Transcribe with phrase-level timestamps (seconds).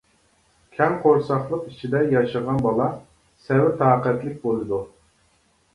[0.77, 2.89] كەڭ قورساقلىق ئىچىدە ياشىغان بالا،
[3.45, 4.83] سەۋر-تاقەتلىك بولىدۇ.